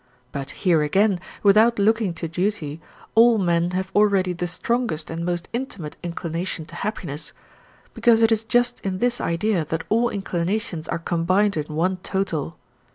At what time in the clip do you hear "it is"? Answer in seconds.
8.23-8.43